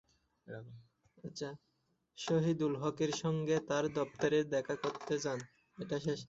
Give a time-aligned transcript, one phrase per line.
[2.17, 5.39] শহীদুল হকের সঙ্গে তাঁর দপ্তরে দেখা করতে যান।